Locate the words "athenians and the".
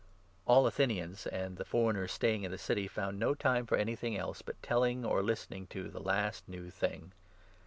0.65-1.63